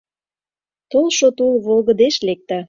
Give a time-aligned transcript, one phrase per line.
[0.91, 2.57] Толшо тул волгыдыш лекте.